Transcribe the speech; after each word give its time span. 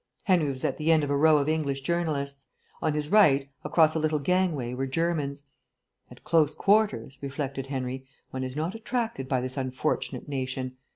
Henry 0.23 0.49
was 0.49 0.65
at 0.65 0.77
the 0.77 0.91
end 0.91 1.03
of 1.03 1.11
a 1.11 1.15
row 1.15 1.37
of 1.37 1.47
English 1.47 1.81
journalists. 1.81 2.47
On 2.81 2.95
his 2.95 3.09
right, 3.11 3.51
across 3.63 3.93
a 3.93 3.99
little 3.99 4.17
gangway, 4.17 4.73
were 4.73 4.87
Germans. 4.87 5.43
"At 6.09 6.23
close 6.23 6.55
quarters," 6.55 7.19
reflected 7.21 7.67
Henry, 7.67 8.07
"one 8.31 8.43
is 8.43 8.55
not 8.55 8.73
attracted 8.73 9.29
by 9.29 9.41
this 9.41 9.57
unfortunate 9.57 10.27
nation. 10.27 10.77